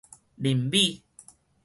[0.35, 1.03] 林美